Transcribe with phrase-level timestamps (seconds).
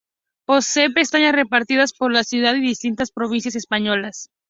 [0.47, 4.31] Posee peñas repartidas por la ciudad y distintas provincias españolas.